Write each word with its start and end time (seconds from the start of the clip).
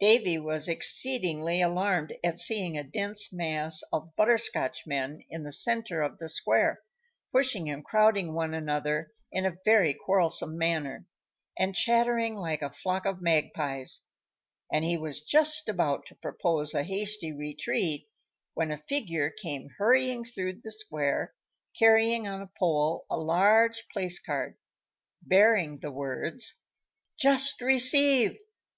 Davy 0.00 0.38
was 0.38 0.68
exceedingly 0.70 1.60
alarmed 1.60 2.16
at 2.24 2.38
seeing 2.38 2.78
a 2.78 2.82
dense 2.82 3.30
mass 3.30 3.82
of 3.92 4.16
Butterscotchmen 4.16 5.22
in 5.28 5.42
the 5.42 5.52
centre 5.52 6.00
of 6.00 6.16
the 6.16 6.30
square, 6.30 6.80
pushing 7.30 7.68
and 7.68 7.84
crowding 7.84 8.32
one 8.32 8.54
another 8.54 9.12
in 9.30 9.44
a 9.44 9.58
very 9.66 9.92
quarrelsome 9.92 10.56
manner, 10.56 11.04
and 11.58 11.74
chattering 11.74 12.36
like 12.36 12.62
a 12.62 12.70
flock 12.72 13.04
of 13.04 13.20
magpies, 13.20 14.00
and 14.72 14.82
he 14.82 14.96
was 14.96 15.20
just 15.20 15.68
about 15.68 16.06
to 16.06 16.14
propose 16.14 16.72
a 16.72 16.82
hasty 16.82 17.30
retreat, 17.34 18.06
when 18.54 18.70
a 18.70 18.78
figure 18.78 19.28
came 19.28 19.68
hurrying 19.76 20.24
through 20.24 20.54
the 20.62 20.72
square, 20.72 21.34
carrying 21.78 22.26
on 22.26 22.40
a 22.40 22.50
pole 22.58 23.04
a 23.10 23.18
large 23.18 23.86
placard, 23.92 24.56
bearing 25.20 25.80
the 25.80 25.90
words: 25.92 26.54
"JUST 27.18 27.60
RECEIVED! 27.60 28.38